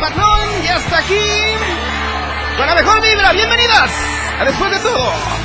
[0.00, 1.20] Patrón, ya está aquí.
[2.56, 3.90] Con la mejor vibra, bienvenidas
[4.40, 5.12] a Después de todo.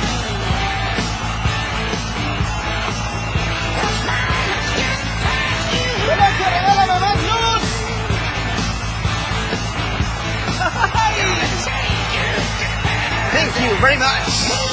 [13.32, 14.65] Thank you very much.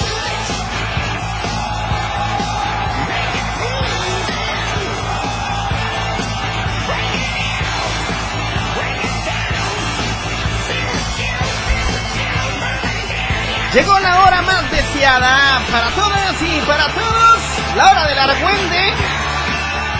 [13.73, 17.39] Llegó la hora más deseada para todas y para todos.
[17.75, 18.93] La hora del argüende,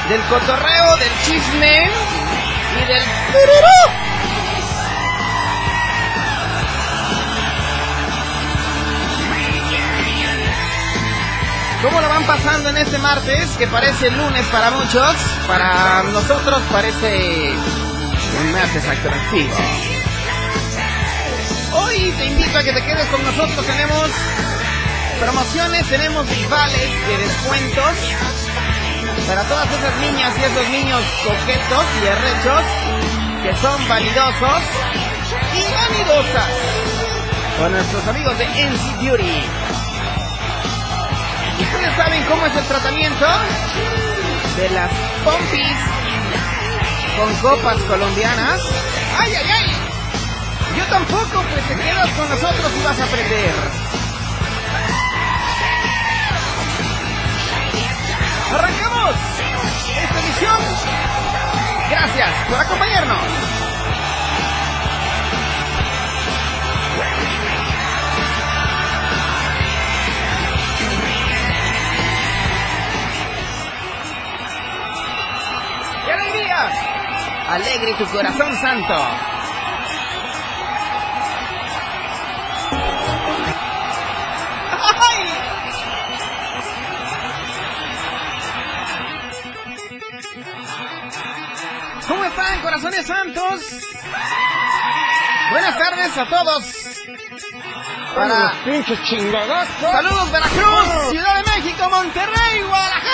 [0.09, 1.89] del cotorreo, del chisme
[2.75, 3.03] y del...
[3.31, 4.03] tururú.
[11.81, 13.57] ¿Cómo lo van pasando en este martes?
[13.57, 15.15] Que parece lunes para muchos.
[15.47, 17.55] Para nosotros parece
[18.39, 19.92] un martes atractivo.
[21.75, 23.65] Hoy te invito a que te quedes con nosotros.
[23.65, 24.09] Tenemos
[25.19, 27.93] promociones, tenemos vales de descuentos
[29.27, 32.63] para todas esas niñas y esos niños coquetos y arrechos
[33.43, 34.61] que son validosos
[35.53, 36.49] y vanidosas
[37.59, 39.43] con nuestros amigos de NC Beauty.
[41.59, 43.25] ¿Ustedes saben cómo es el tratamiento
[44.57, 44.91] de las
[45.23, 45.77] pompis
[47.17, 48.61] con copas colombianas?
[49.19, 49.72] ¡Ay, ay, ay!
[50.77, 53.53] Yo tampoco, pues te quedas con nosotros y vas a aprender.
[58.53, 59.15] ¡Arrancamos!
[60.03, 60.61] Esta edición.
[61.89, 63.17] Gracias por acompañarnos.
[76.05, 76.71] ¡Qué alegría!
[77.49, 79.32] Alegre tu corazón santo.
[92.33, 93.61] Están, corazones santos?
[95.51, 96.63] Buenas tardes a todos.
[98.15, 98.53] Para.
[99.79, 103.12] Saludos Veracruz, Ciudad de México, Monterrey, Guadalajara.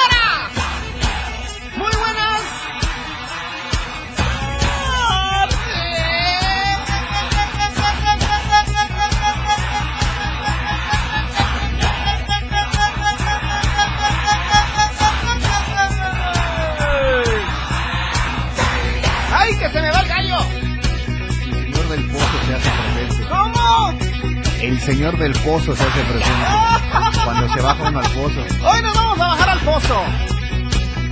[24.89, 27.23] Señor del pozo se hace presente.
[27.23, 28.41] Cuando se baja uno al pozo.
[28.41, 30.03] Hoy nos vamos a bajar al pozo.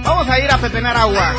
[0.04, 1.36] Vamos a ir a pepenar agua.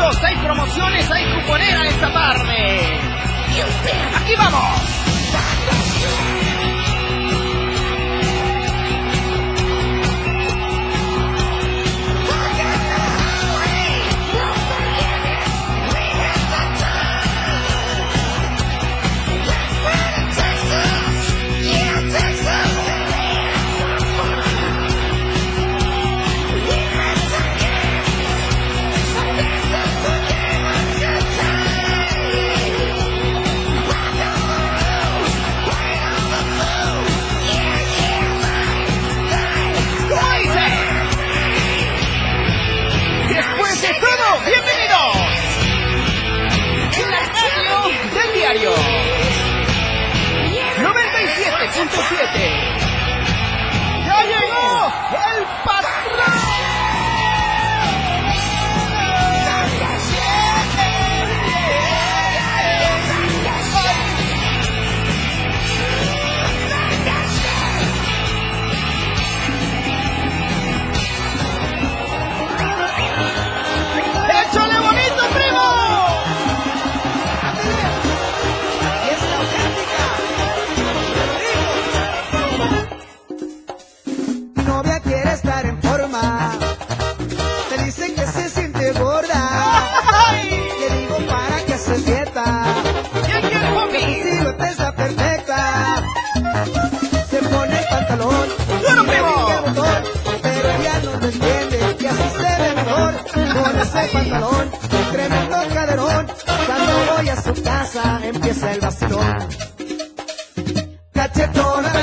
[0.00, 1.10] ¡Hay promociones!
[1.10, 3.00] ¡Hay cuponera esta tarde!
[4.16, 4.89] ¡Aquí vamos!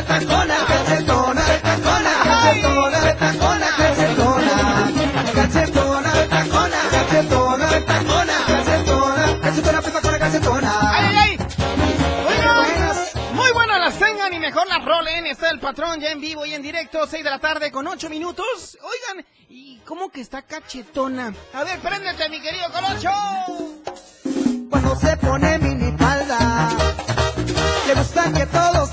[0.06, 1.42] Cachetona, retacona,
[2.24, 4.56] cachetona, retacona, cachetona.
[5.34, 10.72] Cachetona, retacona, cachetona, retacona, cachetona, cachetona, retacona, cachetona.
[10.82, 11.38] ¡Ay, ay, ay!
[13.34, 15.26] Muy buenas las tengan y mejor las rolen.
[15.26, 18.10] Está el patrón ya en vivo y en directo, 6 de la tarde con 8
[18.10, 18.78] minutos.
[18.82, 21.34] Oigan, ¿y cómo que está cachetona?
[21.54, 23.10] A ver, préndete, mi querido Colocho.
[24.70, 26.70] Cuando se pone minifalda,
[27.88, 28.87] le gusta que todos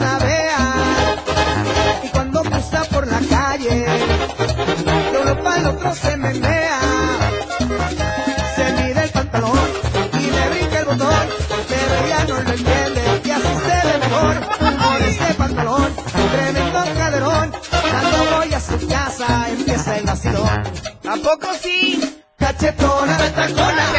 [22.38, 23.93] Cachetona, retacona,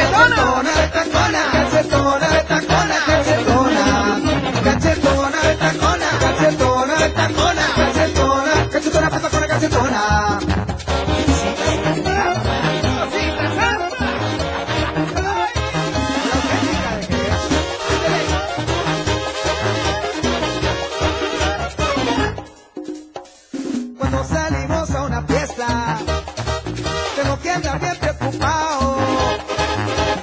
[27.42, 28.98] que bien preocupado.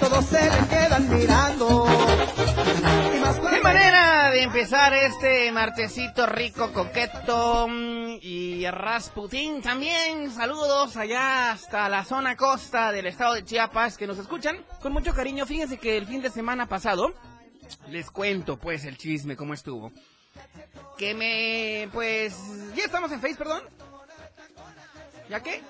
[0.01, 1.87] Todos se quedan mirando.
[3.51, 10.31] ¡Qué manera de empezar este martesito rico, coqueto mm, y Rasputín también?
[10.31, 15.15] Saludos allá hasta la zona costa del estado de Chiapas que nos escuchan con mucho
[15.15, 15.47] cariño.
[15.47, 17.15] Fíjense que el fin de semana pasado,
[17.89, 19.93] les cuento pues el chisme, cómo estuvo.
[20.97, 22.35] Que me, pues,
[22.75, 23.63] ya estamos en Face, perdón.
[25.29, 25.63] ¿Ya qué?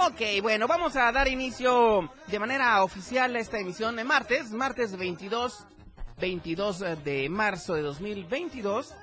[0.00, 4.96] Ok, bueno, vamos a dar inicio de manera oficial a esta emisión de martes, martes
[4.96, 5.66] 22,
[6.20, 8.94] 22 de marzo de 2022.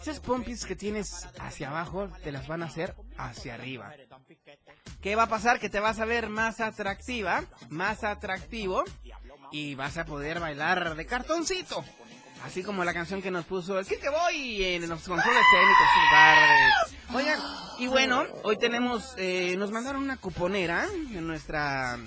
[0.00, 3.92] esas pompis que tienes hacia abajo te las van a hacer hacia arriba.
[5.00, 5.60] ¿Qué va a pasar?
[5.60, 8.84] Que te vas a ver más atractiva, más atractivo
[9.52, 11.84] y vas a poder bailar de cartoncito.
[12.44, 16.98] Así como la canción que nos puso el que voy en los controles técnicos.
[17.14, 17.40] Oigan,
[17.78, 21.98] y bueno, hoy tenemos, eh, nos mandaron una cuponera en nuestra,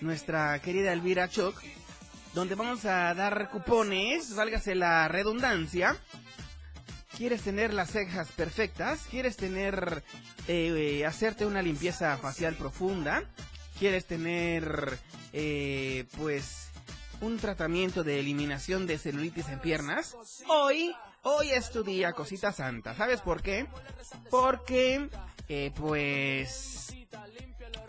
[0.00, 1.60] nuestra querida Elvira Choc,
[2.34, 5.96] donde vamos a dar cupones, válgase la redundancia.
[7.16, 9.06] ¿Quieres tener las cejas perfectas?
[9.10, 10.02] ¿Quieres tener,
[10.48, 13.24] eh, eh, hacerte una limpieza facial profunda?
[13.78, 14.98] ¿Quieres tener,
[15.32, 16.70] eh, pues,
[17.20, 20.16] un tratamiento de eliminación de celulitis en piernas?
[20.48, 22.94] Hoy, hoy es tu día, cosita santa.
[22.94, 23.66] ¿Sabes por qué?
[24.30, 25.08] Porque,
[25.48, 26.94] eh, pues,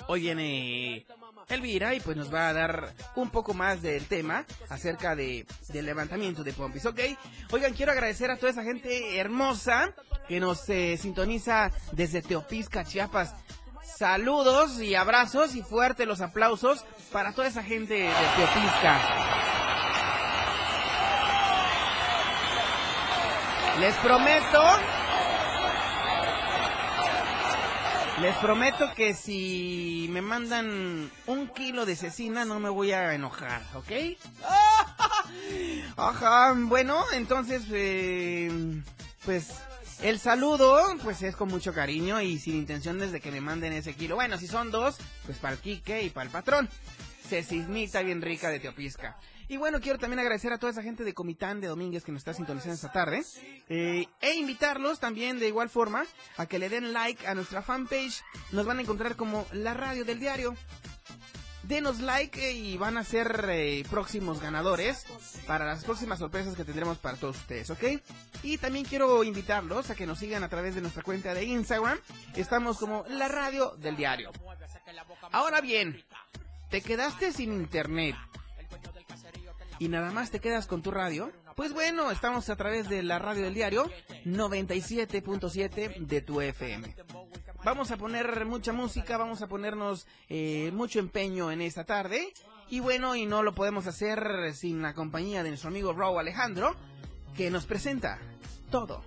[0.07, 1.05] hoy viene
[1.53, 5.85] Elvira y pues nos va a dar un poco más del tema acerca de del
[5.85, 6.99] levantamiento de pompis, ¿ok?
[7.51, 9.93] Oigan, quiero agradecer a toda esa gente hermosa
[10.27, 13.33] que nos eh, sintoniza desde Teopisca, Chiapas.
[13.83, 19.01] Saludos y abrazos y fuertes los aplausos para toda esa gente de Teopisca.
[23.79, 24.61] Les prometo
[28.21, 33.63] Les prometo que si me mandan un kilo de cecina no me voy a enojar,
[33.73, 33.91] ¿ok?
[35.97, 38.51] Ajá, bueno, entonces, eh,
[39.25, 39.49] pues
[40.03, 43.95] el saludo, pues es con mucho cariño y sin intenciones de que me manden ese
[43.95, 44.15] kilo.
[44.15, 46.69] Bueno, si son dos, pues para el Quique y para el patrón.
[47.27, 49.17] cecimita bien rica de Teopisca.
[49.51, 52.21] Y bueno, quiero también agradecer a toda esa gente de Comitán de Domínguez que nos
[52.21, 53.21] está sintonizando esta tarde.
[53.67, 56.05] eh, e invitarlos también de igual forma
[56.37, 58.23] a que le den like a nuestra fanpage.
[58.53, 60.55] Nos van a encontrar como la radio del diario.
[61.63, 65.05] Denos like eh, y van a ser eh, próximos ganadores
[65.45, 67.83] para las próximas sorpresas que tendremos para todos ustedes, ¿ok?
[68.43, 71.99] Y también quiero invitarlos a que nos sigan a través de nuestra cuenta de Instagram.
[72.37, 74.31] Estamos como la radio del diario.
[75.33, 76.01] Ahora bien,
[76.69, 78.15] ¿te quedaste sin internet?
[79.81, 83.17] Y nada más te quedas con tu radio, pues bueno, estamos a través de la
[83.17, 83.89] radio del diario
[84.25, 86.95] 97.7 de tu FM.
[87.63, 92.31] Vamos a poner mucha música, vamos a ponernos eh, mucho empeño en esta tarde.
[92.69, 96.75] Y bueno, y no lo podemos hacer sin la compañía de nuestro amigo Raúl Alejandro,
[97.35, 98.19] que nos presenta
[98.69, 99.01] todo,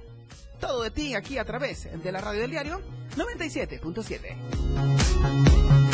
[0.59, 2.81] todo de ti aquí a través de la radio del diario
[3.17, 5.94] 97.7.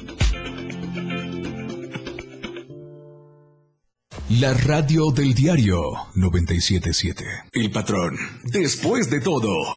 [4.40, 5.78] La radio del diario
[6.14, 7.24] 977.
[7.52, 8.16] El patrón.
[8.44, 9.76] Después de todo.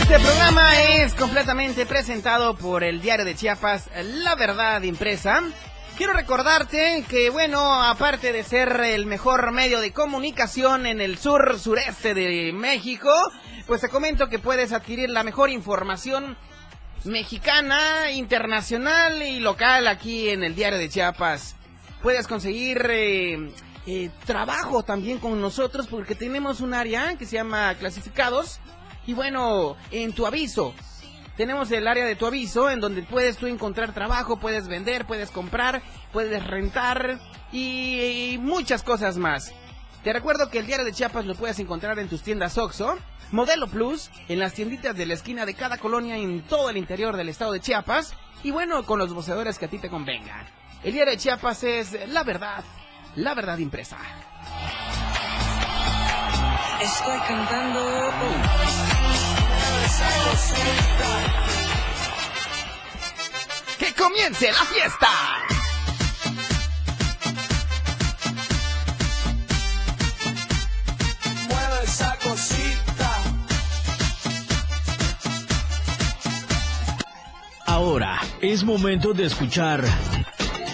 [0.00, 5.42] Este programa es completamente presentado por el diario de Chiapas, La Verdad Impresa.
[5.98, 11.58] Quiero recordarte que, bueno, aparte de ser el mejor medio de comunicación en el sur
[11.58, 13.12] sureste de México,
[13.66, 16.38] pues te comento que puedes adquirir la mejor información
[17.04, 21.56] mexicana, internacional y local aquí en el diario de Chiapas.
[22.02, 23.50] Puedes conseguir eh,
[23.86, 28.60] eh, trabajo también con nosotros porque tenemos un área que se llama clasificados.
[29.06, 30.74] Y bueno, en tu aviso,
[31.36, 35.30] tenemos el área de tu aviso en donde puedes tú encontrar trabajo, puedes vender, puedes
[35.30, 37.18] comprar, puedes rentar
[37.52, 39.54] y, y muchas cosas más.
[40.02, 42.98] Te recuerdo que el diario de Chiapas lo puedes encontrar en tus tiendas OXO,
[43.32, 47.16] Modelo Plus, en las tienditas de la esquina de cada colonia en todo el interior
[47.16, 50.46] del estado de Chiapas y bueno, con los voceadores que a ti te convengan.
[50.84, 52.62] El diario de Chiapas es la verdad,
[53.16, 53.98] la verdad impresa.
[56.80, 58.12] Estoy cantando.
[63.78, 65.57] ¡Que comience la fiesta!
[78.40, 79.82] Es momento de escuchar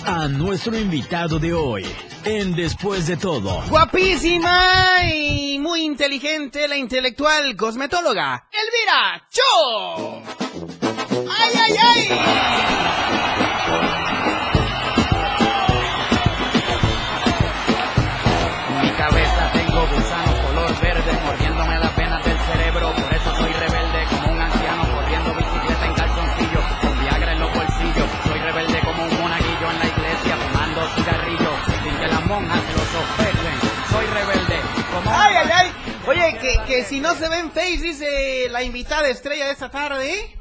[0.04, 1.87] a nuestro invitado de hoy
[2.25, 3.62] en Después de todo.
[3.71, 10.23] Guapísima y muy inteligente la intelectual cosmetóloga Elvira Cho.
[11.31, 13.03] ¡Ay, ay, ay!
[36.06, 39.70] Oye, que, que si no se ve en Face, dice la invitada estrella de esta
[39.70, 40.37] tarde, ¿eh?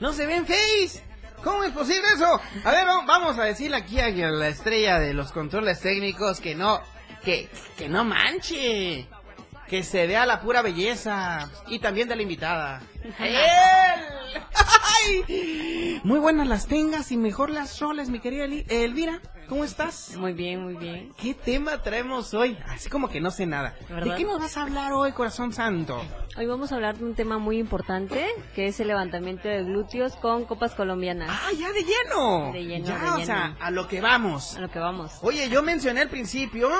[0.00, 1.02] No se ve en Face.
[1.44, 2.40] ¿Cómo es posible eso?
[2.64, 6.54] A ver, va- vamos a decirle aquí a la estrella de los controles técnicos que
[6.54, 6.80] no,
[7.24, 9.06] que, que no manche.
[9.68, 11.50] Que se vea la pura belleza.
[11.68, 12.80] Y también de la invitada.
[13.18, 13.34] ¡Él!
[14.54, 16.00] ¡Ay!
[16.04, 19.20] Muy buenas las tengas y mejor las roles, mi querida Elvira.
[19.52, 20.16] ¿Cómo estás?
[20.16, 21.12] Muy bien, muy bien.
[21.14, 22.56] ¿Qué tema traemos hoy?
[22.68, 23.74] Así como que no sé nada.
[24.02, 26.02] ¿De qué nos vas a hablar hoy, corazón santo?
[26.38, 30.16] Hoy vamos a hablar de un tema muy importante, que es el levantamiento de glúteos
[30.16, 31.28] con copas colombianas.
[31.30, 32.50] ¡Ah, ya de lleno!
[32.50, 33.26] De lleno, ya, de o lleno.
[33.26, 34.56] sea, a lo que vamos.
[34.56, 35.18] A lo que vamos.
[35.20, 36.70] Oye, yo mencioné al principio,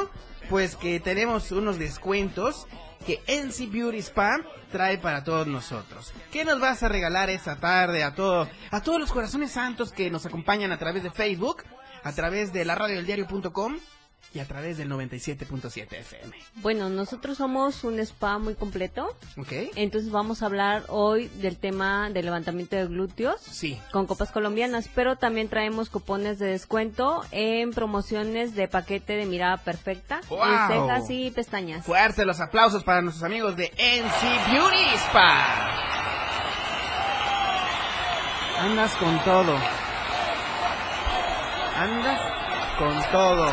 [0.48, 2.66] pues que tenemos unos descuentos
[3.06, 6.14] que NC Beauty Spa trae para todos nosotros.
[6.30, 10.10] ¿Qué nos vas a regalar esta tarde a todo, a todos los corazones santos que
[10.10, 11.64] nos acompañan a través de Facebook,
[12.04, 13.76] a través de la radio del diario.com
[14.34, 16.34] y a través del 97.7 FM?
[16.56, 19.52] Bueno, nosotros somos un spa muy completo, ¿Ok?
[19.76, 23.78] entonces vamos a hablar hoy del tema del levantamiento de glúteos Sí.
[23.92, 29.58] con copas colombianas, pero también traemos cupones de descuento en promociones de paquete de mirada
[29.58, 30.40] perfecta, ¡Wow!
[30.44, 31.84] en cejas y pestañas.
[31.84, 35.68] Fuerte los aplausos para nuestros amigos de NC Beauty Spa.
[38.60, 39.58] Andas con todo.
[41.82, 42.20] Andas
[42.78, 43.48] con todo.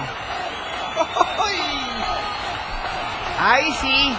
[1.39, 1.59] ¡Ay!
[3.39, 4.15] ¡Ay, sí!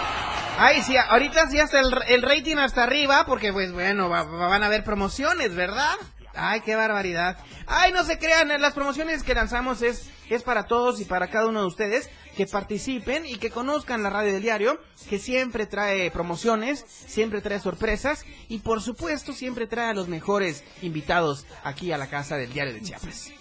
[0.57, 0.95] ¡Ay, sí!
[0.97, 4.65] Ahorita sí hasta el, el rating hasta arriba, porque pues bueno, va- va- van a
[4.65, 5.95] haber promociones, ¿verdad?
[6.33, 7.37] ¡Ay, qué barbaridad!
[7.67, 8.49] ¡Ay, no se crean!
[8.61, 12.47] Las promociones que lanzamos es, es para todos y para cada uno de ustedes que
[12.47, 18.25] participen y que conozcan la radio del diario, que siempre trae promociones, siempre trae sorpresas
[18.49, 22.73] y por supuesto siempre trae a los mejores invitados aquí a la casa del diario
[22.73, 23.31] de Chiapas.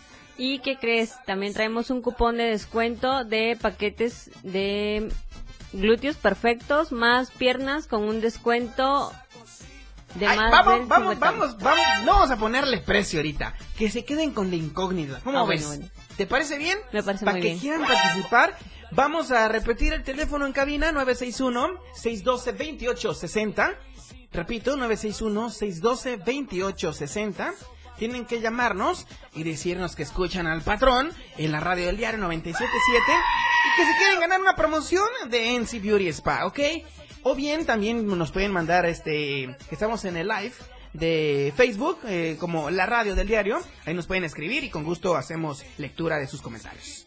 [0.42, 1.12] ¿Y qué crees?
[1.26, 5.12] También traemos un cupón de descuento de paquetes de
[5.74, 9.12] glúteos perfectos más piernas con un descuento
[10.14, 11.31] de Ay, más vamos, del vamos, 50.
[11.31, 13.55] vamos, vamos, no vamos a ponerle precio ahorita.
[13.76, 15.20] Que se queden con la incógnita.
[15.22, 15.66] ¿Cómo Ah, ves?
[15.66, 15.92] bueno, bueno.
[16.16, 16.79] ¿Te parece bien?
[16.92, 17.59] Me parece Para muy que bien.
[17.61, 18.57] quieran participar,
[18.92, 23.76] vamos a repetir el teléfono en cabina 961-612-2860.
[24.33, 27.53] Repito, 961-612-2860.
[28.00, 33.12] Tienen que llamarnos y decirnos que escuchan al patrón en la radio del diario 977
[33.12, 36.58] y que se quieren ganar una promoción de NC Beauty Spa, ¿ok?
[37.24, 40.52] O bien también nos pueden mandar este, que estamos en el live
[40.94, 45.14] de Facebook, eh, como la radio del diario, ahí nos pueden escribir y con gusto
[45.14, 47.06] hacemos lectura de sus comentarios.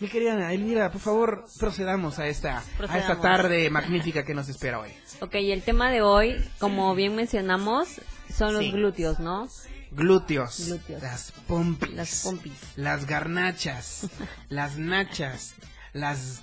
[0.00, 4.80] Mi querida Elvira, por favor, procedamos a esta, a esta tarde magnífica que nos espera
[4.80, 4.90] hoy.
[5.20, 8.00] Ok, y el tema de hoy, como bien mencionamos,
[8.36, 8.72] son los Sí.
[8.72, 9.48] glúteos, ¿no?
[9.94, 11.02] Glúteos, Glúteos.
[11.02, 12.52] las pompis, Las pompis.
[12.76, 14.08] las garnachas,
[14.48, 15.54] las nachas,
[15.92, 16.42] las...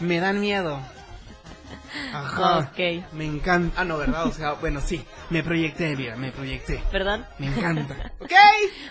[0.00, 0.80] me dan miedo.
[2.12, 2.58] Ajá.
[2.58, 2.78] Ok.
[3.12, 3.80] Me encanta.
[3.80, 4.26] Ah, no, ¿verdad?
[4.26, 5.04] O sea, bueno, sí.
[5.30, 6.82] Me proyecté, Elvira, me proyecté.
[6.92, 7.28] ¿Verdad?
[7.38, 8.12] Me encanta.
[8.20, 8.30] ¿Ok?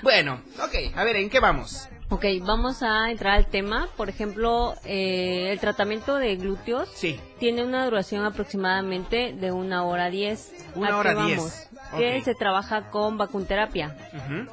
[0.02, 0.96] Bueno, ok.
[0.98, 1.88] A ver, ¿en qué vamos?
[2.10, 3.88] Ok, vamos a entrar al tema.
[3.98, 7.20] Por ejemplo, eh, el tratamiento de glúteos Sí.
[7.40, 10.54] tiene una duración aproximadamente de una hora diez.
[10.76, 11.28] Una ¿A qué hora vamos?
[11.30, 11.70] diez.
[11.98, 12.24] Que Ok.
[12.26, 13.96] se trabaja con vacunterapia.
[14.14, 14.48] Ujú.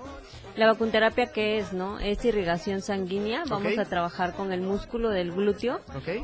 [0.55, 1.99] La vacunterapia, ¿qué es, no?
[1.99, 3.45] Es irrigación sanguínea.
[3.49, 5.81] Vamos a trabajar con el músculo del glúteo.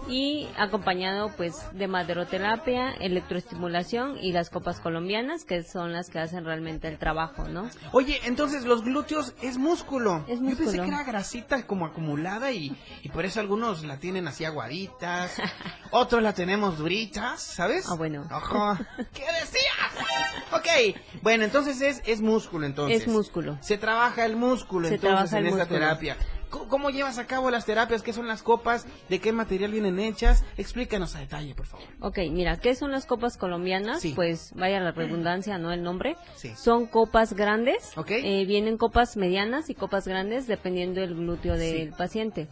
[0.08, 6.44] Y acompañado, pues, de maderoterapia, electroestimulación y las copas colombianas, que son las que hacen
[6.44, 7.70] realmente el trabajo, ¿no?
[7.92, 10.24] Oye, entonces los glúteos es músculo.
[10.28, 10.82] Es Yo pensé músculo.
[10.82, 15.32] que era grasita como acumulada y, y por eso algunos la tienen así aguaditas,
[15.90, 17.86] otros la tenemos duritas, ¿sabes?
[17.88, 18.26] Ah, bueno.
[18.30, 18.86] Ajá.
[19.14, 20.06] ¿Qué decías?
[20.52, 23.02] Ok, bueno, entonces es, es músculo entonces.
[23.02, 23.56] Es músculo.
[23.60, 25.80] Se trabaja el músculo Se entonces trabaja en esta músculo.
[25.80, 26.16] terapia.
[26.50, 28.02] ¿Cómo, cómo llevas a cabo las terapias?
[28.02, 28.86] ¿Qué son las copas?
[29.10, 30.44] ¿De qué material vienen hechas?
[30.56, 31.84] Explícanos a detalle, por favor.
[32.00, 34.00] Ok, mira, ¿qué son las copas colombianas?
[34.00, 34.12] Sí.
[34.14, 35.72] Pues vaya la redundancia, ¿no?
[35.72, 36.16] El nombre.
[36.36, 36.54] Sí.
[36.56, 37.92] Son copas grandes.
[37.98, 38.12] Ok.
[38.12, 41.94] Eh, vienen copas medianas y copas grandes dependiendo del glúteo del Sí.
[41.98, 42.48] paciente.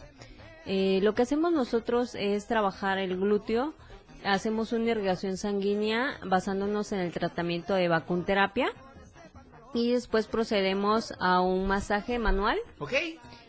[0.67, 3.73] Eh, lo que hacemos nosotros es trabajar el glúteo.
[4.23, 8.69] Hacemos una irrigación sanguínea basándonos en el tratamiento de vacunterapia.
[9.77, 12.57] Y después procedemos a un masaje manual.
[12.79, 12.93] ¿Ok?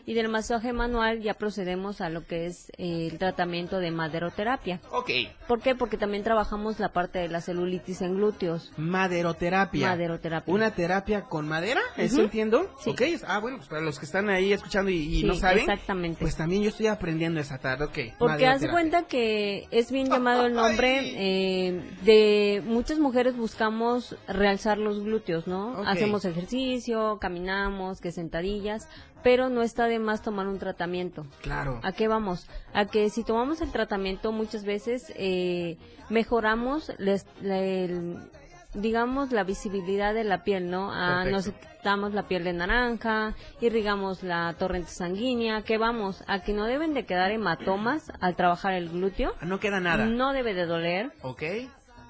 [0.09, 4.81] Y del masaje manual ya procedemos a lo que es eh, el tratamiento de maderoterapia.
[4.89, 5.11] Ok.
[5.47, 5.75] ¿Por qué?
[5.75, 8.71] Porque también trabajamos la parte de la celulitis en glúteos.
[8.75, 9.89] Maderoterapia.
[9.89, 10.51] Maderoterapia.
[10.51, 12.73] Una terapia con madera, ¿eso entiendo?
[12.79, 12.89] Sí.
[12.89, 15.59] Ok, ah, bueno, pues para los que están ahí escuchando y, y Sí, no saben,
[15.59, 16.21] exactamente.
[16.21, 18.17] pues también yo estoy aprendiendo esa tarde, ok.
[18.17, 24.79] Porque haz cuenta que es bien llamado el nombre eh, de muchas mujeres buscamos realzar
[24.79, 25.83] los glúteos, ¿no?
[25.85, 28.89] Hacemos ejercicio, caminamos, que sentadillas,
[29.23, 31.25] pero no está de más tomar un tratamiento.
[31.41, 31.79] Claro.
[31.83, 32.47] ¿A qué vamos?
[32.73, 35.77] A que si tomamos el tratamiento muchas veces eh,
[36.09, 38.17] mejoramos les- el-
[38.73, 40.91] digamos la visibilidad de la piel, ¿no?
[40.93, 46.23] Ah, nos quitamos la piel de naranja, irrigamos la torrente sanguínea, ¿qué vamos?
[46.27, 49.33] A que no deben de quedar hematomas al trabajar el glúteo.
[49.41, 50.05] Ah, No queda nada.
[50.05, 51.11] No debe de doler.
[51.23, 51.43] Ok.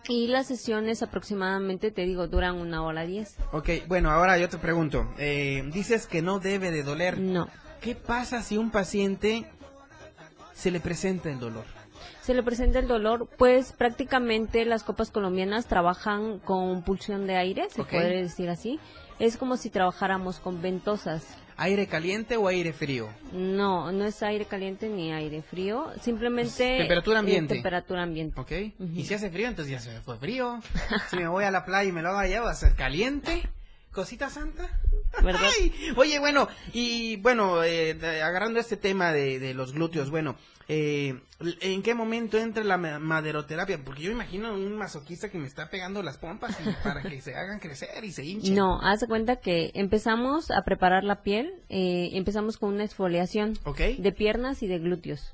[0.10, 3.38] Y las sesiones aproximadamente, te digo, duran una hora diez.
[3.54, 7.18] Ok, bueno, ahora yo te pregunto, eh, dices que no debe de doler.
[7.20, 7.48] No.
[7.80, 9.46] ¿qué pasa si un paciente
[10.54, 11.66] se le presenta el dolor?
[12.22, 17.70] Se le presenta el dolor, pues prácticamente las copas colombianas trabajan con pulsión de aire,
[17.70, 18.80] se puede decir así.
[19.20, 21.26] Es como si trabajáramos con ventosas.
[21.62, 23.10] ¿Aire caliente o aire frío?
[23.34, 27.56] No, no es aire caliente ni aire frío, simplemente Es temperatura ambiente.
[27.56, 28.40] temperatura ambiente.
[28.40, 28.52] ¿Ok?
[28.96, 30.62] Y si hace frío, entonces ya se fue frío.
[31.10, 33.50] si me voy a la playa y me lo hago allá, va a ser caliente.
[33.92, 34.70] Cosita santa.
[35.24, 35.42] ¿Verdad?
[35.60, 40.36] Ay, oye, bueno, y bueno, eh, agarrando este tema de, de los glúteos, bueno,
[40.68, 41.20] eh,
[41.62, 43.80] ¿en qué momento entra la ma- maderoterapia?
[43.84, 47.36] Porque yo imagino un masoquista que me está pegando las pompas y para que se
[47.36, 48.54] hagan crecer y se hinchen.
[48.56, 53.58] No, haz de cuenta que empezamos a preparar la piel, eh, empezamos con una exfoliación
[53.98, 55.34] de piernas y de glúteos.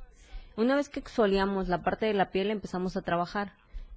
[0.55, 3.51] Una vez que exfoliamos la parte de la piel, empezamos a trabajar.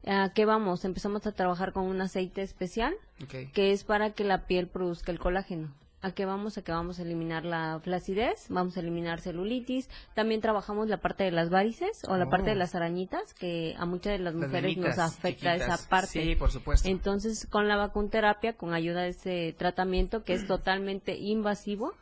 [0.06, 0.84] ¿A qué vamos?
[0.84, 3.52] Empezamos a trabajar con un aceite especial Ok.
[3.52, 5.74] que es para que la piel produzca el colágeno.
[6.00, 6.56] ¿A qué vamos?
[6.56, 11.24] A que vamos a eliminar la flacidez, vamos a eliminar celulitis, también trabajamos la parte
[11.24, 12.30] de las varices o la Oh.
[12.30, 15.80] parte de las arañitas, que a muchas de las Las mujeres nos afecta chiquitas.
[15.80, 16.22] esa parte.
[16.24, 16.88] Sí, por supuesto.
[16.88, 21.92] Entonces, con la vacunterapia, con ayuda de ese tratamiento que es totalmente invasivo,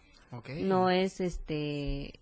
[0.61, 2.21] no es este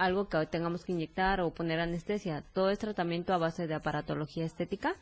[0.00, 2.42] algo que tengamos que inyectar o poner anestesia.
[2.54, 4.96] Todo es tratamiento a base de aparatología estética.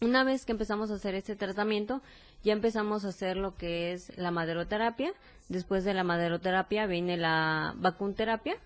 [0.00, 2.02] Una vez que empezamos a hacer este tratamiento,
[2.42, 5.12] ya empezamos a hacer lo que es la maderoterapia.
[5.48, 8.56] Después de la maderoterapia viene la vacunterapia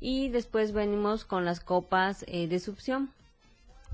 [0.00, 3.10] y después venimos con las copas eh, de succión.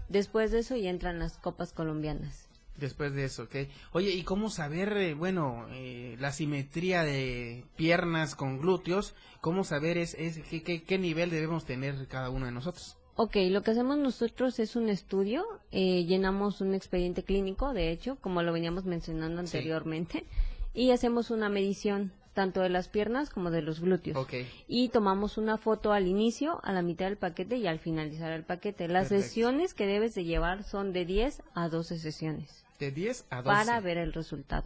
[0.09, 2.49] Después de eso ya entran las copas colombianas.
[2.77, 3.55] Después de eso, ok.
[3.93, 9.15] Oye, ¿y cómo saber, eh, bueno, eh, la simetría de piernas con glúteos?
[9.41, 12.97] ¿Cómo saber es, es qué, qué- qué nivel debemos tener cada uno de nosotros?
[13.15, 18.17] Ok, lo que hacemos nosotros es un estudio, eh, llenamos un expediente clínico, de hecho,
[18.17, 19.59] como lo veníamos mencionando Sí.
[19.59, 20.25] anteriormente,
[20.73, 24.17] y hacemos una medición tanto de las piernas como de los glúteos.
[24.17, 24.33] Ok.
[24.67, 28.45] Y tomamos una foto al inicio, a la mitad del paquete y al finalizar el
[28.45, 28.89] paquete.
[28.89, 29.25] Las Perfecto.
[29.29, 33.45] sesiones que debes de llevar son de 10 a 12 sesiones De 10 a 12.
[33.45, 34.65] para ver el resultado.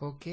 [0.00, 0.26] Ok.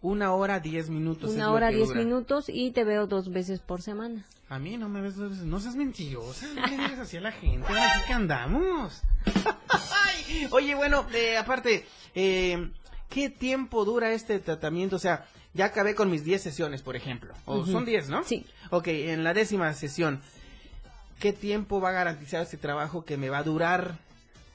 [0.00, 1.30] Una hora, 10 minutos.
[1.30, 2.00] Una hora, 10 dura.
[2.00, 4.26] minutos y te veo dos veces por semana.
[4.48, 5.44] A mí no me ves dos veces.
[5.44, 6.48] No seas mentirosa.
[6.56, 7.64] No le digas así a la gente.
[7.68, 9.02] Sí que andamos.
[9.68, 12.72] Ay, Oye, bueno, eh, aparte, eh,
[13.08, 14.96] ¿qué tiempo dura este tratamiento?
[14.96, 15.24] O sea,
[15.54, 17.34] ya acabé con mis 10 sesiones, por ejemplo.
[17.44, 18.24] O son 10, ¿no?
[18.24, 18.44] Sí.
[18.70, 20.20] Ok, en la décima sesión,
[21.20, 23.96] ¿qué tiempo va a garantizar este trabajo que me va a durar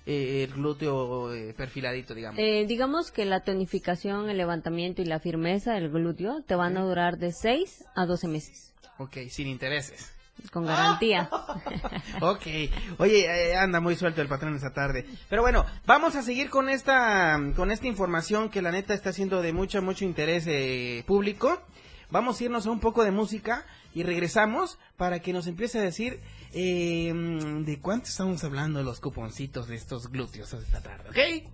[0.07, 2.39] eh, el glúteo eh, perfiladito, digamos?
[2.39, 6.81] Eh, digamos que la tonificación, el levantamiento y la firmeza del glúteo te van a
[6.81, 10.13] durar de 6 a 12 meses, Ok, sin intereses.
[10.51, 11.29] con garantía.
[12.21, 12.45] Ok,
[12.99, 15.05] oye, eh, anda muy suelto el patrón esta tarde.
[15.29, 19.41] Pero bueno, vamos a seguir con esta, con esta información que la neta está siendo
[19.41, 21.61] de mucho, mucho interés eh, público.
[22.09, 25.81] Vamos a irnos a un poco de música y regresamos para que nos empiece a
[25.81, 26.21] decir
[26.53, 27.13] eh,
[27.65, 31.49] de cuánto estamos hablando los cuponcitos de estos glúteos esta tarde, ¿ok?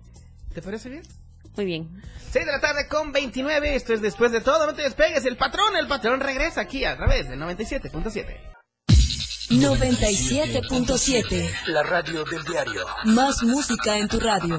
[0.54, 1.02] ¿Te parece bien?
[1.56, 2.02] Muy bien.
[2.32, 5.36] 6 de la tarde con 29, esto es después de todo, no te despegues, el
[5.36, 8.54] patrón, el patrón regresa aquí a través del 97.7.
[9.50, 11.50] 97.7.
[11.66, 12.86] La radio del diario.
[13.04, 14.58] Más música en tu radio.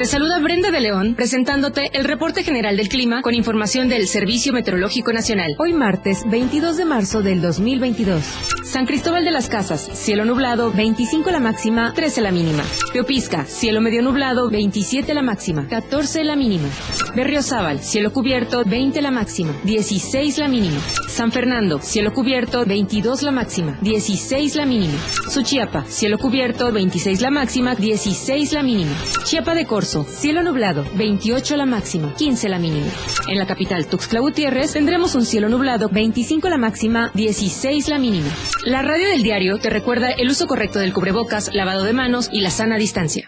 [0.00, 4.50] Te saluda Brenda de León presentándote el reporte general del clima con información del Servicio
[4.50, 5.56] Meteorológico Nacional.
[5.58, 8.24] Hoy martes 22 de marzo del 2022.
[8.64, 12.62] San Cristóbal de las Casas, cielo nublado, 25 la máxima, 13 la mínima.
[12.94, 16.68] Teopisca, cielo medio nublado, 27 la máxima, 14 la mínima.
[17.14, 20.80] Berriozábal, cielo cubierto, 20 la máxima, 16 la mínima.
[21.08, 24.98] San Fernando, cielo cubierto, 22 la máxima, 16 la mínima.
[25.28, 28.92] Suchiapa, cielo cubierto, 26 la máxima, 16 la mínima.
[29.24, 32.86] Chiapa de Corzo, cielo nublado, 28 la máxima, 15 la mínima.
[33.28, 38.28] En la capital Tuxtla Gutiérrez tendremos un cielo nublado, 25 la máxima, 16 la mínima.
[38.64, 42.40] La radio del diario te recuerda el uso correcto del cubrebocas, lavado de manos y
[42.40, 43.26] la sana distancia.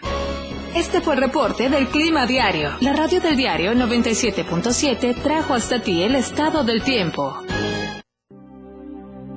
[0.75, 2.71] Este fue el reporte del Clima Diario.
[2.81, 7.37] La radio del diario 97.7 trajo hasta ti el estado del tiempo.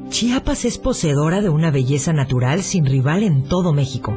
[0.09, 4.17] Chiapas es poseedora de una belleza natural sin rival en todo México.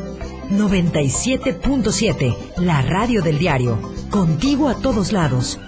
[0.51, 3.79] 97.7, la radio del diario.
[4.09, 5.59] Contigo a todos lados.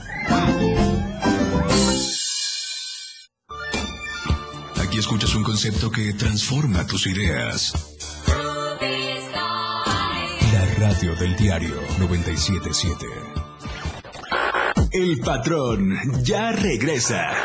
[4.82, 7.74] Aquí escuchas un concepto que transforma tus ideas.
[10.52, 13.06] La radio del diario 977.
[14.92, 17.43] El patrón ya regresa.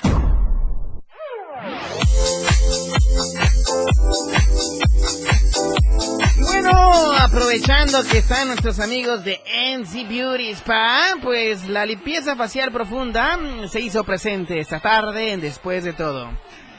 [7.48, 13.38] Aprovechando que están nuestros amigos de NC Beauty Spa, pues la limpieza facial profunda
[13.70, 16.28] se hizo presente esta tarde Después de Todo.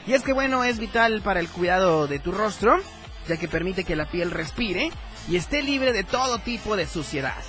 [0.06, 2.78] Y es que bueno, es vital para el cuidado de tu rostro,
[3.26, 4.92] ya que permite que la piel respire
[5.28, 7.42] y esté libre de todo tipo de suciedad,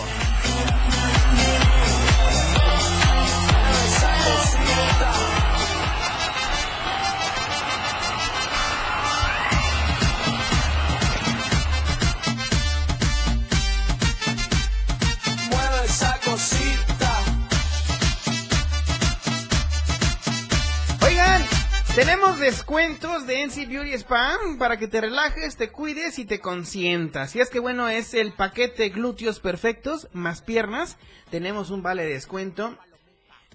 [22.06, 27.34] Tenemos descuentos de NC Beauty Spa para que te relajes, te cuides y te consientas.
[27.34, 30.98] Y es que bueno, es el paquete glúteos perfectos más piernas.
[31.30, 32.78] Tenemos un vale de descuento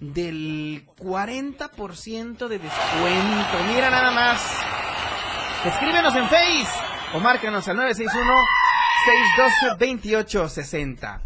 [0.00, 3.64] del 40% de descuento.
[3.72, 4.42] Mira nada más.
[5.64, 6.68] Escríbenos en Face
[7.14, 7.78] o márcanos al
[9.78, 11.22] 961-612-2860.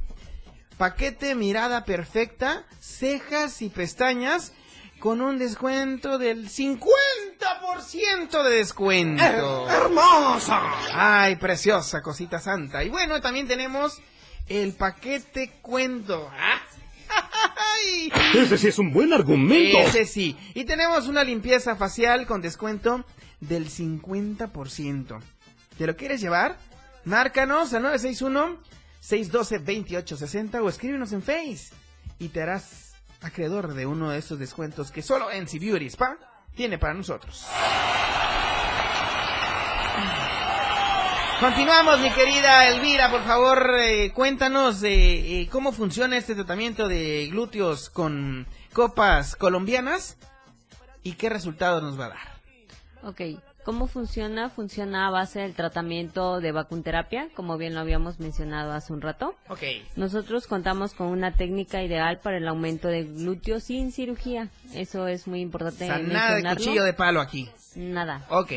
[0.78, 4.52] Paquete mirada perfecta, cejas y pestañas
[4.98, 9.68] con un descuento del 50% de descuento.
[9.68, 10.60] hermosa!
[10.92, 12.82] Ay, preciosa cosita santa.
[12.82, 14.00] Y bueno, también tenemos
[14.48, 16.28] el paquete cuento.
[16.32, 16.60] ¡Ah!
[17.84, 18.10] ¡Ay!
[18.34, 19.78] Ese sí es un buen argumento.
[19.78, 20.36] Ese sí.
[20.54, 23.04] Y tenemos una limpieza facial con descuento
[23.40, 25.20] del 50%.
[25.78, 26.56] ¿Te lo quieres llevar?
[27.04, 31.70] Márcanos al 961-612-2860 o escríbenos en Face
[32.18, 32.85] y te harás
[33.26, 36.16] acreedor de uno de estos descuentos que solo NC Beauty Spa
[36.54, 37.46] tiene para nosotros.
[41.40, 47.28] Continuamos, mi querida Elvira, por favor, eh, cuéntanos de eh, cómo funciona este tratamiento de
[47.30, 50.16] glúteos con copas colombianas
[51.02, 52.40] y qué resultados nos va a dar.
[53.02, 53.20] Ok,
[53.66, 54.48] ¿cómo funciona?
[54.48, 59.34] Funciona a base del tratamiento de vacunterapia, como bien lo habíamos mencionado hace un rato.
[59.48, 59.58] Ok.
[59.96, 64.50] Nosotros contamos con una técnica ideal para el aumento de glúteos sin cirugía.
[64.72, 67.50] Eso es muy importante O sea, nada de cuchillo de palo aquí.
[67.76, 68.24] Nada.
[68.30, 68.52] Ok,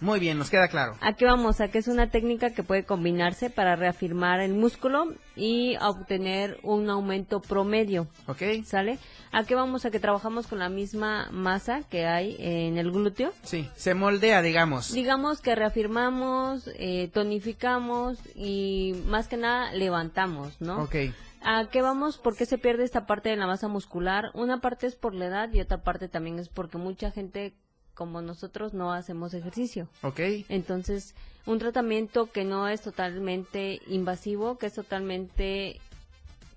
[0.00, 0.96] muy bien, nos queda claro.
[1.02, 1.60] ¿A qué vamos?
[1.60, 6.88] A que es una técnica que puede combinarse para reafirmar el músculo y obtener un
[6.88, 8.08] aumento promedio.
[8.26, 8.42] ¿Ok?
[8.64, 8.98] ¿Sale?
[9.32, 9.84] ¿A qué vamos?
[9.84, 13.34] A que trabajamos con la misma masa que hay en el glúteo.
[13.42, 14.92] Sí, se moldea, digamos.
[14.92, 20.84] Digamos que reafirmamos, eh, tonificamos y más que nada levantamos, ¿no?
[20.84, 20.96] Ok.
[21.42, 22.16] ¿A qué vamos?
[22.16, 24.30] ¿Por qué se pierde esta parte de la masa muscular?
[24.32, 27.54] Una parte es por la edad y otra parte también es porque mucha gente
[27.98, 29.88] como nosotros no hacemos ejercicio.
[30.02, 30.20] Ok.
[30.48, 35.80] Entonces, un tratamiento que no es totalmente invasivo, que es totalmente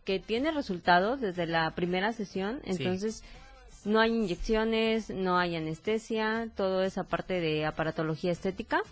[0.05, 2.69] que tiene resultados desde la primera sesión, Sí.
[2.73, 3.23] entonces
[3.85, 8.83] no hay inyecciones, no hay anestesia, todo esa parte de aparatología estética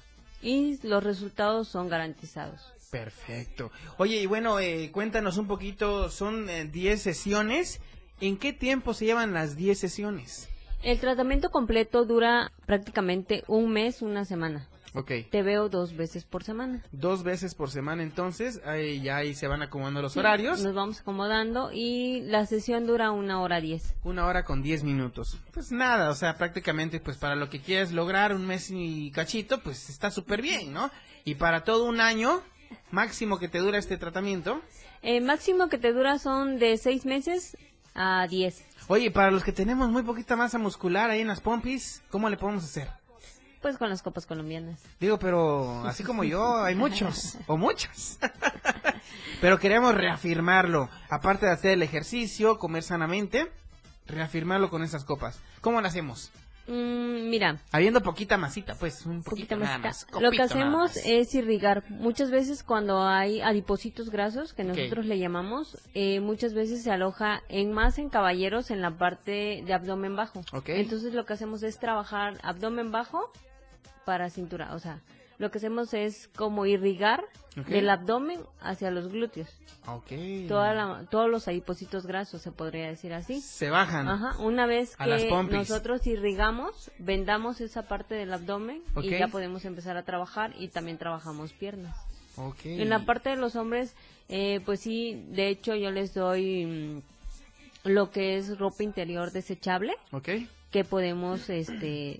[0.42, 2.62] y los resultados son garantizados.
[2.90, 3.70] Perfecto.
[3.98, 7.80] Oye, y bueno, eh, cuéntanos un poquito, son eh, 10 sesiones.
[8.22, 10.50] ¿En qué tiempo se llevan las 10 sesiones?
[10.82, 14.68] El tratamiento completo dura prácticamente un mes, una semana.
[14.96, 15.12] Ok.
[15.30, 16.84] Te veo dos veces por semana.
[16.92, 20.62] Dos veces por semana entonces, ahí ya ahí se van acomodando los Sí, horarios.
[20.64, 23.94] Nos vamos acomodando y la sesión dura una hora diez.
[24.04, 25.38] Una hora con 10 minutos.
[25.54, 29.62] Pues nada, o sea, prácticamente pues para lo que quieres lograr un mes y cachito,
[29.62, 30.90] pues está súper bien, ¿no?
[31.24, 32.42] Y para todo un año
[32.90, 34.60] máximo que te dura este tratamiento.
[35.04, 37.56] El máximo que te dura son de seis meses
[37.94, 38.66] a diez.
[38.92, 42.38] Oye, para los que tenemos muy poquita masa muscular ahí en las pompis, ¿cómo le
[42.38, 42.90] podemos hacer?
[43.62, 44.82] Pues con las copas colombianas.
[45.00, 48.18] Digo, pero así como yo, hay muchos, o muchos.
[49.42, 50.90] pero queremos reafirmarlo.
[51.08, 53.52] Aparte de hacer el ejercicio, comer sanamente,
[54.08, 55.40] reafirmarlo con esas copas.
[55.62, 56.32] ¿Cómo lo hacemos?
[56.70, 60.12] Mm, mira, Habiendo poquita masita, pues, un poquito poquita nada masita.
[60.14, 60.22] más.
[60.22, 61.84] Lo que hacemos es irrigar.
[61.90, 67.42] Muchas veces cuando hay adipocitos grasos, que nosotros le llamamos, eh, muchas veces se aloja
[67.50, 70.44] en más en caballeros en la parte de abdomen bajo.
[70.68, 73.32] Entonces lo que hacemos es trabajar abdomen bajo
[74.06, 74.76] para cintura.
[74.76, 75.00] O sea,
[75.40, 77.24] lo que hacemos es como irrigar
[77.60, 77.66] Ok.
[77.68, 79.50] del abdomen hacia los glúteos.
[79.88, 80.12] Ok.
[80.48, 83.42] Toda la- todos los adipocitos grasos, se podría decir así.
[83.42, 84.08] Se bajan.
[84.08, 89.66] Ajá, una vez A que nosotros irrigamos, vendamos esa parte del abdomen y ya podemos
[89.66, 91.96] empezar a trabajar y también trabajamos piernas.
[92.36, 92.66] Ok.
[92.66, 93.96] En la parte de los hombres,
[94.30, 97.02] eh, pues sí, de hecho yo les doy mm,
[97.90, 100.30] lo que es ropa interior desechable Ok.
[100.72, 102.20] que podemos este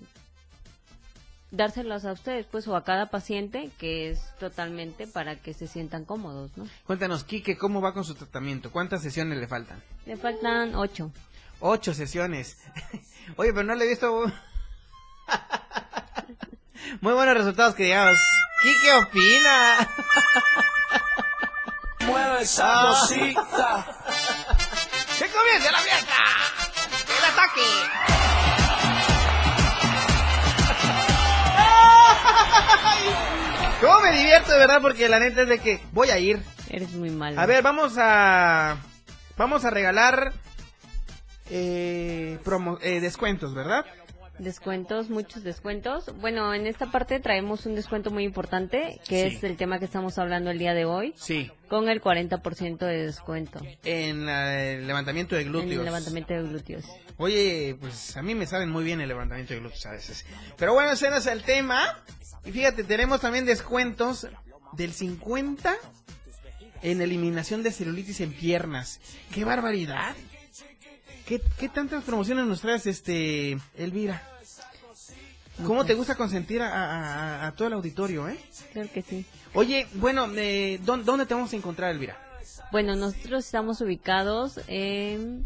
[1.50, 6.04] dárselas a ustedes pues o a cada paciente que es totalmente para que se sientan
[6.04, 6.66] cómodos, ¿no?
[6.86, 8.70] Cuéntanos, Quique, ¿cómo va con su tratamiento?
[8.70, 9.82] ¿Cuántas sesiones le faltan?
[10.06, 11.10] Le faltan ocho.
[11.60, 12.58] Ocho sesiones.
[13.36, 14.24] Oye, pero no le he visto...
[17.00, 18.16] Muy buenos resultados que digamos.
[18.82, 19.88] ¿Qué opina?
[22.06, 23.86] Mueve esa cosita.
[25.18, 26.14] ¡Que comience la fiesta!
[27.18, 28.09] ¡El ataque!
[33.80, 34.80] ¿Cómo me divierto de verdad?
[34.82, 36.42] Porque la neta es de que voy a ir.
[36.68, 37.40] Eres muy malo.
[37.40, 38.76] A ver, vamos a...
[39.36, 40.32] Vamos a regalar...
[41.52, 43.84] Eh, promo- eh, descuentos, ¿verdad?
[44.40, 46.06] Descuentos, muchos descuentos.
[46.18, 49.36] Bueno, en esta parte traemos un descuento muy importante, que Sí.
[49.36, 51.50] es el tema que estamos hablando el día de hoy, Sí.
[51.68, 55.72] con el 40% de descuento En eh, el levantamiento de en glúteos.
[55.80, 56.84] el levantamiento de glúteos.
[57.18, 60.24] Oye, pues a mí me saben muy bien el levantamiento de glúteos a veces.
[60.56, 62.02] Pero bueno, ese no es el tema.
[62.46, 64.26] Y fíjate, tenemos también descuentos
[64.72, 65.76] del 50
[66.80, 69.00] en eliminación de celulitis en piernas.
[69.34, 70.14] ¡Qué barbaridad!
[71.30, 74.20] ¿Qué, qué tantas promociones nos traes, este, Elvira?
[75.64, 78.36] ¿Cómo te gusta consentir a, a- a- a todo el auditorio, eh?
[78.72, 79.24] Claro que sí.
[79.54, 82.18] Oye, bueno, eh, ¿dó- ¿dónde te vamos a encontrar, Elvira?
[82.72, 85.44] Bueno, nosotros estamos ubicados en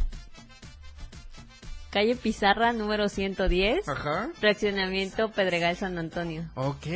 [1.91, 4.31] calle Pizarra número 110, Ajá.
[4.41, 6.49] fraccionamiento Pedregal San Antonio.
[6.55, 6.87] Ok,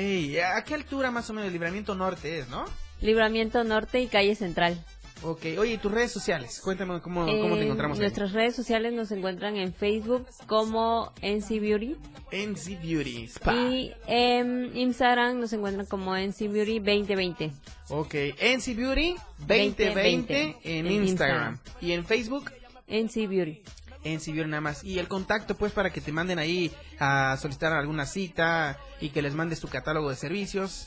[0.57, 2.65] ¿a qué altura más o menos el libramiento norte es, no?
[3.03, 4.83] Libramiento Norte y calle Central.
[5.23, 6.61] Ok, oye, ¿y tus redes sociales?
[6.63, 8.03] Cuéntame cómo, cómo te En encontramos ahí.
[8.03, 11.97] Nuestras redes sociales nos encuentran en Facebook como NC Beauty.
[12.31, 13.53] NC Beauty Spa.
[13.55, 17.51] Y en Instagram nos encuentran como NC Beauty 2020.
[17.89, 21.05] Ok, NC Beauty 2020 2020 en, en Instagram.
[21.09, 21.59] Instagram.
[21.81, 22.53] Y en Facebook,
[22.87, 23.63] NC Beauty.
[24.05, 24.85] NC Beauty nada más.
[24.85, 29.23] Y el contacto, pues, para que te manden ahí a solicitar alguna cita y que
[29.23, 30.87] les mandes tu catálogo de servicios.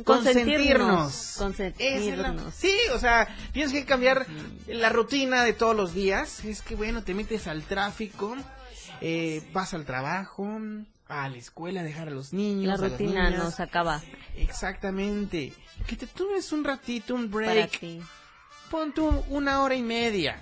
[0.05, 1.37] Consentirnos.
[1.39, 2.55] La- Consentirnos.
[2.55, 4.26] Sí, o sea, tienes que cambiar
[4.66, 6.45] la rutina de todos los días.
[6.45, 8.37] Es que bueno, te metes al tráfico,
[9.01, 10.48] eh, vas al trabajo,
[11.09, 12.66] a la escuela, a dejar a los niños.
[12.66, 14.01] La a las rutina nos acaba.
[14.36, 15.53] Exactamente.
[15.86, 17.80] Que te tomes un ratito, un Para break.
[17.80, 18.01] ti.
[18.70, 20.40] Pon tú una hora y media.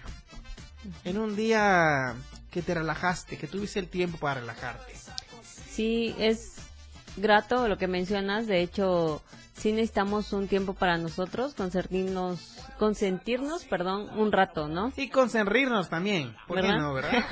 [1.04, 2.14] En un día
[2.50, 4.94] que te relajaste, que tuviste el tiempo para relajarte.
[5.70, 6.56] Sí, es
[7.16, 8.46] grato lo que mencionas.
[8.46, 9.22] De hecho,
[9.58, 14.92] sí necesitamos un tiempo para nosotros, consentirnos, consentirnos, perdón, un rato, ¿no?
[14.96, 16.34] Y consentirnos también.
[16.46, 16.78] ¿Por qué ¿Verdad?
[16.78, 17.24] no, verdad?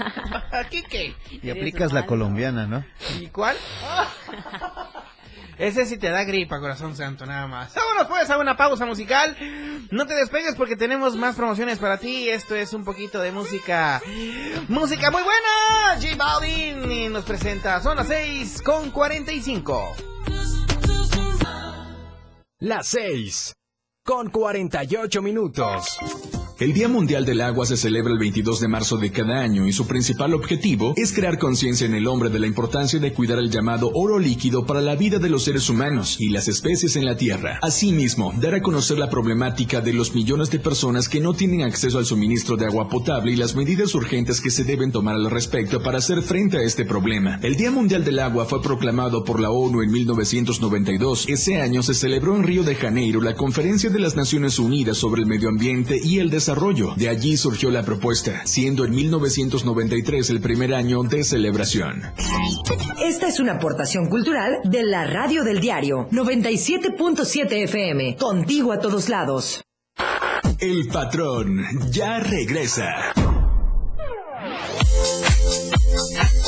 [0.52, 1.14] ¿Aquí qué?
[1.30, 2.84] Y aplicas la colombiana, ¿no?
[3.20, 3.56] ¿Y cuál?
[5.58, 7.74] Ese sí te da gripa, corazón santo, nada más.
[7.74, 9.34] Vámonos pues a una pausa musical.
[9.90, 12.28] No te despegues porque tenemos más promociones para ti.
[12.28, 14.02] Esto es un poquito de música.
[14.68, 15.98] Música muy buena.
[15.98, 17.80] J Balvin nos presenta.
[17.80, 20.05] Son las 6 con 45.
[22.60, 23.52] Las 6
[24.02, 25.98] con 48 minutos.
[26.58, 29.74] El Día Mundial del Agua se celebra el 22 de marzo de cada año y
[29.74, 33.50] su principal objetivo es crear conciencia en el hombre de la importancia de cuidar el
[33.50, 37.14] llamado oro líquido para la vida de los seres humanos y las especies en la
[37.14, 37.58] Tierra.
[37.60, 41.98] Asimismo, dar a conocer la problemática de los millones de personas que no tienen acceso
[41.98, 45.82] al suministro de agua potable y las medidas urgentes que se deben tomar al respecto
[45.82, 47.38] para hacer frente a este problema.
[47.42, 51.26] El Día Mundial del Agua fue proclamado por la ONU en 1992.
[51.28, 55.20] Ese año se celebró en Río de Janeiro la Conferencia de las Naciones Unidas sobre
[55.20, 56.45] el Medio Ambiente y el Desarrollo.
[56.96, 62.02] De allí surgió la propuesta, siendo en 1993 el primer año de celebración.
[63.02, 68.16] Esta es una aportación cultural de la Radio del Diario 97.7 FM.
[68.16, 69.60] Contigo a todos lados.
[70.60, 73.12] El patrón ya regresa.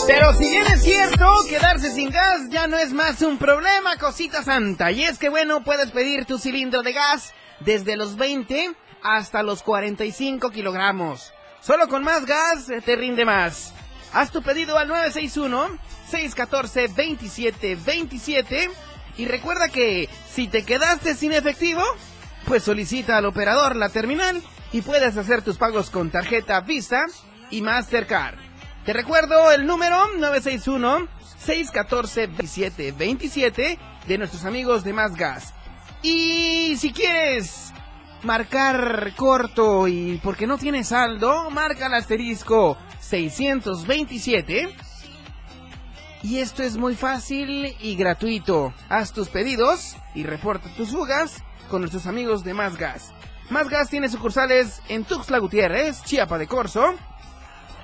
[0.07, 4.45] Pero si bien es cierto, quedarse sin gas ya no es más un problema, cosita
[4.45, 4.93] santa.
[4.93, 9.63] Y es que bueno, puedes pedir tu cilindro de gas desde los 20 hasta los
[9.63, 11.33] 45 kilogramos.
[11.61, 13.73] Solo con más gas eh, te rinde más.
[14.13, 14.91] Haz tu pedido al
[16.11, 18.71] 961-614-2727
[19.19, 21.83] y recuerda que si te quedaste sin efectivo,
[22.47, 24.43] pues solicita al operador la terminal
[24.73, 27.07] y puedes hacer tus pagos con tarjeta Visa
[27.51, 28.37] y Mastercard.
[28.85, 29.97] Te recuerdo el número
[31.45, 35.53] 961-614-2727 de nuestros amigos de Más Gas.
[36.03, 37.73] Y si quieres
[38.23, 44.75] marcar corto y porque no tienes saldo, marca el asterisco 627.
[46.23, 48.75] Y esto es muy fácil y gratuito.
[48.89, 53.12] Haz tus pedidos y reporta tus fugas con nuestros amigos de Más Gas.
[53.51, 56.95] Más Gas tiene sucursales en Tuxtla Gutiérrez, Chiapa de Corzo,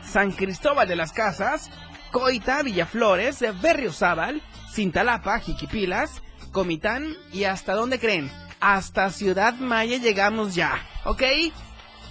[0.02, 1.70] San Cristóbal de las Casas,
[2.10, 6.22] Coita, Villaflores, Berriozábal, Cintalapa, Jiquipilas,
[6.52, 8.30] Comitán y hasta dónde creen,
[8.64, 10.72] hasta Ciudad Maya llegamos ya,
[11.04, 11.22] ¿ok?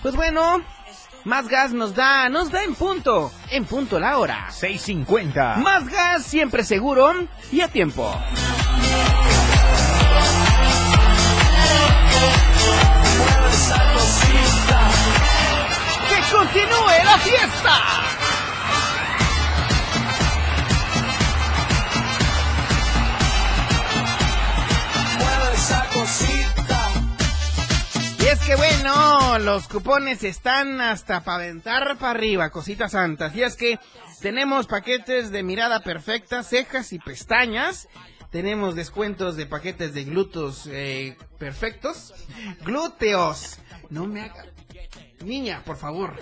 [0.04, 0.64] Pues bueno,
[1.24, 4.49] más gas nos da, nos da en punto, en punto la hora.
[4.51, 5.56] 6.50.
[5.58, 7.12] Más gas siempre seguro
[7.51, 8.08] y a tiempo.
[16.10, 18.32] ¡Que continúe la fiesta!
[28.45, 33.35] Que bueno, los cupones están hasta para aventar para arriba, cositas santas.
[33.35, 33.79] Y es que
[34.21, 37.87] tenemos paquetes de mirada perfecta, cejas y pestañas.
[38.31, 42.13] Tenemos descuentos de paquetes de glúteos eh, perfectos.
[42.65, 43.59] Glúteos.
[43.89, 44.45] No me haga...
[45.23, 46.15] Niña, por favor.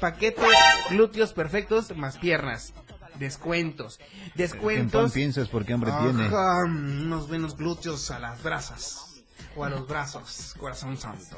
[0.00, 0.42] Paquete
[0.90, 2.72] glúteos perfectos más piernas.
[3.16, 4.00] Descuentos.
[4.00, 5.12] En pan Descuentos.
[5.12, 6.26] piensas porque hambre tiene.
[6.26, 9.11] Ajá, unos buenos glúteos a las brasas.
[9.56, 11.36] O a los brazos, corazón santo.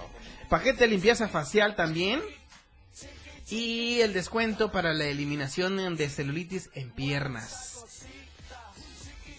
[0.48, 2.20] Paquete de limpieza facial también.
[3.50, 7.84] Y el descuento para la eliminación de celulitis en piernas.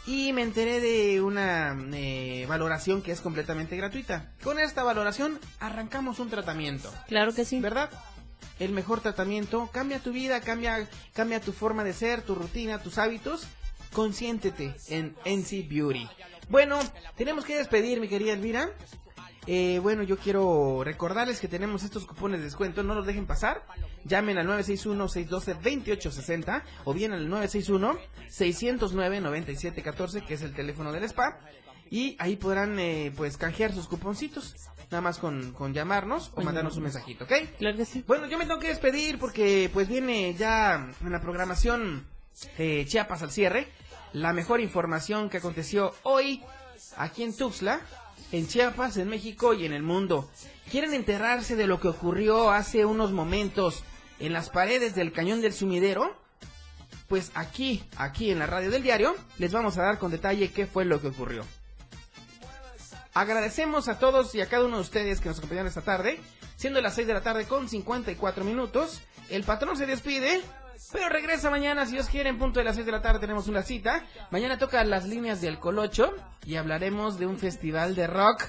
[0.06, 4.32] Y me enteré de una eh, valoración que es completamente gratuita.
[4.42, 6.92] Con esta valoración arrancamos un tratamiento.
[7.08, 7.60] Claro que sí.
[7.60, 7.90] ¿Verdad?
[8.60, 12.98] El mejor tratamiento cambia tu vida, cambia, cambia tu forma de ser, tu rutina, tus
[12.98, 13.48] hábitos.
[13.98, 16.08] Consiéntete en NC Beauty.
[16.50, 16.80] Bueno,
[17.16, 18.70] tenemos que despedir, mi querida Elvira.
[19.48, 23.66] Eh, bueno, yo quiero recordarles que tenemos estos cupones de descuento, no los dejen pasar.
[24.04, 31.40] Llamen al 961-612-2860 o bien al 961-609-9714, que es el teléfono del spa.
[31.90, 34.54] Y ahí podrán, eh, pues, canjear sus cuponcitos.
[34.92, 37.34] Nada más con, con llamarnos o mandarnos un mensajito, ¿ok?
[37.58, 38.04] Claro que sí.
[38.06, 42.06] Bueno, yo me tengo que despedir porque, pues, viene ya en la programación
[42.60, 43.68] eh, Chiapas al cierre.
[44.14, 46.44] La mejor información que aconteció hoy
[46.98, 47.82] aquí en Tuxtla,
[48.32, 50.30] en Chiapas, en México y en el mundo.
[50.72, 53.84] ¿Quieren enterarse de lo que ocurrió hace unos momentos
[54.20, 56.16] en las paredes del cañón del sumidero?
[57.08, 60.66] Pues aquí, aquí en la radio del diario, les vamos a dar con detalle qué
[60.66, 61.46] fue lo que ocurrió.
[63.14, 66.20] Agradecemos a todos y a cada uno de ustedes que nos acompañaron esta tarde,
[66.56, 69.02] siendo las 6 de la tarde con 54 minutos.
[69.30, 70.42] El patrón se despide,
[70.92, 73.48] pero regresa mañana, si Dios quiere, en punto de las 6 de la tarde tenemos
[73.48, 74.06] una cita.
[74.32, 76.14] Mañana toca las líneas del Colocho
[76.46, 78.46] y hablaremos de un festival de rock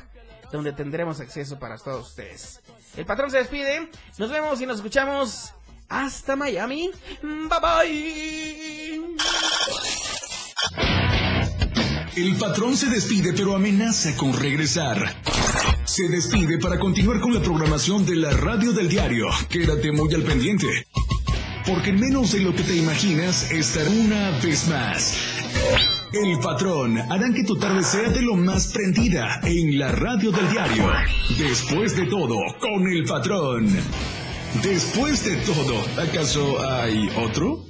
[0.52, 2.60] donde tendremos acceso para todos ustedes.
[2.96, 5.52] El patrón se despide, nos vemos y nos escuchamos
[5.88, 6.90] hasta Miami.
[7.22, 9.16] Bye bye.
[12.16, 15.16] El patrón se despide pero amenaza con regresar.
[15.84, 19.28] Se despide para continuar con la programación de la radio del diario.
[19.48, 20.86] Quédate muy al pendiente.
[21.68, 25.18] Porque en menos de lo que te imaginas estará una vez más.
[26.14, 30.48] El patrón harán que tu tarde sea de lo más prendida en la radio del
[30.50, 30.90] diario.
[31.36, 33.68] Después de todo, con el patrón.
[34.62, 37.66] Después de todo, ¿acaso hay otro?